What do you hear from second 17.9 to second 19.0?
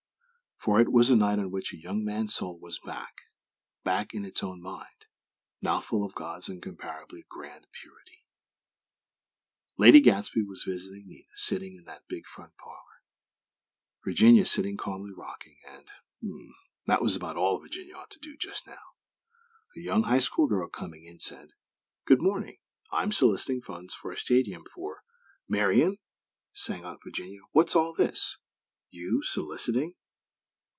ought to do, just now!)